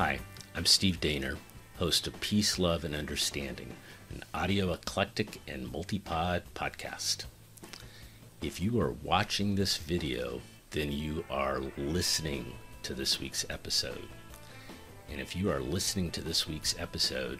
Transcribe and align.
Hi, 0.00 0.18
I'm 0.54 0.64
Steve 0.64 0.98
Daner, 0.98 1.36
host 1.76 2.06
of 2.06 2.18
Peace, 2.22 2.58
Love, 2.58 2.84
and 2.84 2.94
Understanding, 2.94 3.74
an 4.08 4.24
audio 4.32 4.72
eclectic 4.72 5.42
and 5.46 5.70
multipod 5.70 6.40
podcast. 6.54 7.26
If 8.40 8.62
you 8.62 8.80
are 8.80 8.94
watching 9.02 9.54
this 9.56 9.76
video, 9.76 10.40
then 10.70 10.90
you 10.90 11.22
are 11.28 11.60
listening 11.76 12.54
to 12.82 12.94
this 12.94 13.20
week's 13.20 13.44
episode. 13.50 14.08
And 15.10 15.20
if 15.20 15.36
you 15.36 15.50
are 15.50 15.60
listening 15.60 16.10
to 16.12 16.22
this 16.22 16.48
week's 16.48 16.74
episode, 16.78 17.38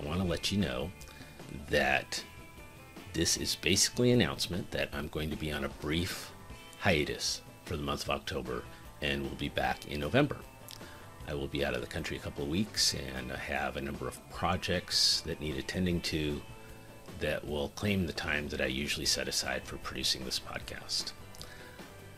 I 0.00 0.06
want 0.06 0.22
to 0.22 0.26
let 0.26 0.50
you 0.50 0.56
know 0.56 0.90
that 1.68 2.24
this 3.12 3.36
is 3.36 3.56
basically 3.56 4.10
an 4.10 4.22
announcement 4.22 4.70
that 4.70 4.88
I'm 4.94 5.08
going 5.08 5.28
to 5.28 5.36
be 5.36 5.52
on 5.52 5.64
a 5.64 5.68
brief 5.68 6.32
hiatus 6.78 7.42
for 7.66 7.76
the 7.76 7.82
month 7.82 8.04
of 8.04 8.10
October 8.10 8.62
and 9.02 9.20
will 9.20 9.36
be 9.36 9.50
back 9.50 9.86
in 9.86 10.00
November. 10.00 10.38
I 11.28 11.34
will 11.34 11.46
be 11.46 11.64
out 11.64 11.74
of 11.74 11.80
the 11.80 11.86
country 11.86 12.16
a 12.16 12.20
couple 12.20 12.44
of 12.44 12.50
weeks 12.50 12.94
and 12.94 13.32
I 13.32 13.36
have 13.36 13.76
a 13.76 13.80
number 13.80 14.08
of 14.08 14.18
projects 14.30 15.22
that 15.22 15.40
need 15.40 15.56
attending 15.56 16.00
to 16.02 16.40
that 17.20 17.46
will 17.46 17.68
claim 17.70 18.06
the 18.06 18.12
time 18.12 18.48
that 18.48 18.60
I 18.60 18.66
usually 18.66 19.06
set 19.06 19.28
aside 19.28 19.62
for 19.64 19.76
producing 19.78 20.24
this 20.24 20.40
podcast. 20.40 21.12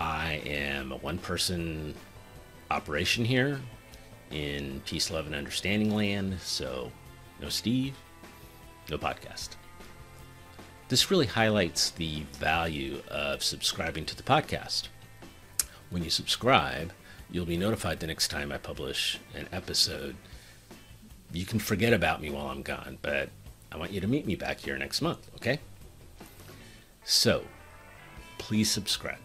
I 0.00 0.42
am 0.46 0.92
a 0.92 0.96
one 0.96 1.18
person 1.18 1.94
operation 2.70 3.24
here 3.24 3.60
in 4.30 4.80
Peace, 4.86 5.10
Love, 5.10 5.26
and 5.26 5.34
Understanding 5.34 5.94
land, 5.94 6.40
so 6.40 6.90
no 7.40 7.48
Steve, 7.48 7.94
no 8.90 8.96
podcast. 8.96 9.50
This 10.88 11.10
really 11.10 11.26
highlights 11.26 11.90
the 11.90 12.22
value 12.34 13.02
of 13.08 13.42
subscribing 13.42 14.04
to 14.06 14.16
the 14.16 14.22
podcast. 14.22 14.88
When 15.90 16.02
you 16.02 16.10
subscribe, 16.10 16.92
you'll 17.32 17.46
be 17.46 17.56
notified 17.56 17.98
the 17.98 18.06
next 18.06 18.28
time 18.28 18.52
I 18.52 18.58
publish 18.58 19.18
an 19.34 19.48
episode. 19.52 20.14
You 21.32 21.46
can 21.46 21.58
forget 21.58 21.94
about 21.94 22.20
me 22.20 22.30
while 22.30 22.48
I'm 22.48 22.62
gone, 22.62 22.98
but 23.00 23.30
I 23.72 23.78
want 23.78 23.90
you 23.90 24.00
to 24.02 24.06
meet 24.06 24.26
me 24.26 24.36
back 24.36 24.60
here 24.60 24.76
next 24.76 25.00
month, 25.00 25.30
okay? 25.36 25.58
So, 27.04 27.42
please 28.36 28.70
subscribe. 28.70 29.18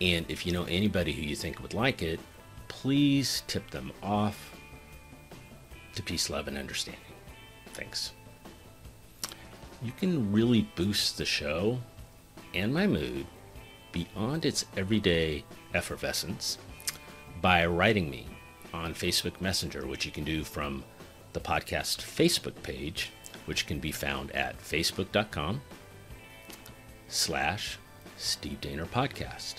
And 0.00 0.24
if 0.28 0.46
you 0.46 0.52
know 0.52 0.64
anybody 0.64 1.12
who 1.12 1.22
you 1.22 1.34
think 1.34 1.60
would 1.60 1.74
like 1.74 2.02
it, 2.02 2.20
please 2.68 3.42
tip 3.48 3.68
them 3.70 3.92
off 4.02 4.56
to 5.94 6.02
Peace, 6.02 6.30
Love, 6.30 6.46
and 6.46 6.56
Understanding. 6.56 7.02
Thanks. 7.74 8.12
You 9.82 9.92
can 9.98 10.32
really 10.32 10.68
boost 10.76 11.18
the 11.18 11.24
show 11.24 11.80
and 12.54 12.72
my 12.72 12.86
mood 12.86 13.26
beyond 13.90 14.44
its 14.44 14.64
everyday 14.76 15.44
effervescence 15.74 16.58
by 17.42 17.66
writing 17.66 18.08
me 18.08 18.24
on 18.72 18.94
Facebook 18.94 19.40
Messenger, 19.40 19.84
which 19.86 20.06
you 20.06 20.12
can 20.12 20.22
do 20.22 20.44
from 20.44 20.84
the 21.32 21.40
podcast 21.40 21.98
Facebook 21.98 22.54
page, 22.62 23.10
which 23.46 23.66
can 23.66 23.80
be 23.80 23.90
found 23.90 24.30
at 24.30 24.56
facebook.com 24.60 25.60
slash 27.08 27.78
Steve 28.16 28.60
Daner 28.60 28.86
Podcast. 28.86 29.56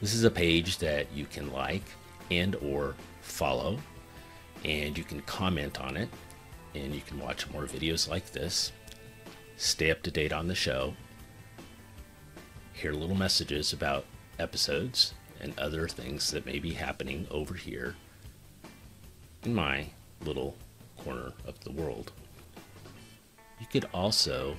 This 0.00 0.14
is 0.14 0.22
a 0.22 0.30
page 0.30 0.78
that 0.78 1.12
you 1.12 1.26
can 1.26 1.52
like 1.52 1.82
and 2.30 2.54
or 2.56 2.94
follow, 3.20 3.78
and 4.64 4.96
you 4.96 5.02
can 5.02 5.20
comment 5.22 5.80
on 5.80 5.96
it, 5.96 6.08
and 6.76 6.94
you 6.94 7.00
can 7.00 7.18
watch 7.18 7.50
more 7.50 7.64
videos 7.64 8.08
like 8.08 8.30
this, 8.30 8.70
stay 9.56 9.90
up 9.90 10.02
to 10.02 10.10
date 10.12 10.32
on 10.32 10.46
the 10.46 10.54
show, 10.54 10.94
hear 12.74 12.92
little 12.92 13.16
messages 13.16 13.72
about 13.72 14.04
episodes 14.38 15.14
and 15.40 15.58
other 15.58 15.88
things 15.88 16.30
that 16.30 16.46
may 16.46 16.58
be 16.58 16.72
happening 16.72 17.26
over 17.30 17.54
here 17.54 17.94
in 19.44 19.54
my 19.54 19.86
little 20.24 20.56
corner 20.98 21.32
of 21.46 21.58
the 21.60 21.70
world. 21.72 22.12
You 23.60 23.66
could 23.66 23.86
also 23.94 24.56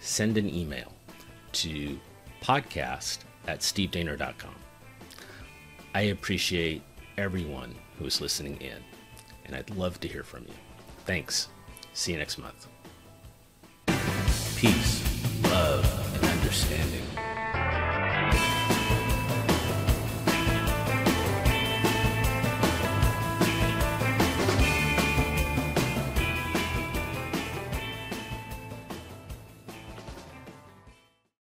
send 0.00 0.38
an 0.38 0.52
email 0.52 0.92
to 1.52 1.98
podcast 2.42 3.18
at 3.46 3.60
stevedaner.com. 3.60 4.54
I 5.94 6.02
appreciate 6.02 6.82
everyone 7.16 7.74
who 7.98 8.04
is 8.06 8.20
listening 8.20 8.56
in, 8.60 8.78
and 9.44 9.56
I'd 9.56 9.70
love 9.70 9.98
to 10.00 10.08
hear 10.08 10.22
from 10.22 10.44
you. 10.44 10.54
Thanks. 11.04 11.48
See 11.94 12.12
you 12.12 12.18
next 12.18 12.38
month. 12.38 12.66
Peace, 14.56 15.02
love, 15.44 16.14
and 16.16 16.24
understanding. 16.24 16.95